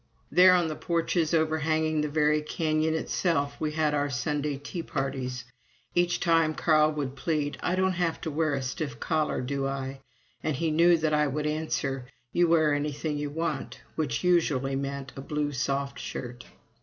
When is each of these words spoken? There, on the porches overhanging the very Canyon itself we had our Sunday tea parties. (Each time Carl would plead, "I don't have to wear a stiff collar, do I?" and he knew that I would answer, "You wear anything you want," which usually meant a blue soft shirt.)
There, 0.31 0.55
on 0.55 0.67
the 0.67 0.75
porches 0.75 1.31
overhanging 1.31 2.01
the 2.01 2.09
very 2.09 2.41
Canyon 2.41 2.95
itself 2.95 3.57
we 3.61 3.73
had 3.73 3.93
our 3.93 4.09
Sunday 4.09 4.57
tea 4.57 4.81
parties. 4.81 5.45
(Each 5.93 6.19
time 6.19 6.55
Carl 6.55 6.91
would 6.93 7.15
plead, 7.15 7.59
"I 7.61 7.75
don't 7.75 7.91
have 7.91 8.19
to 8.21 8.31
wear 8.31 8.55
a 8.55 8.63
stiff 8.63 8.99
collar, 8.99 9.41
do 9.41 9.67
I?" 9.67 9.99
and 10.41 10.55
he 10.55 10.71
knew 10.71 10.97
that 10.97 11.13
I 11.13 11.27
would 11.27 11.45
answer, 11.45 12.07
"You 12.33 12.47
wear 12.47 12.73
anything 12.73 13.19
you 13.19 13.29
want," 13.29 13.81
which 13.95 14.23
usually 14.23 14.75
meant 14.75 15.13
a 15.15 15.21
blue 15.21 15.51
soft 15.51 15.99
shirt.) 15.99 16.45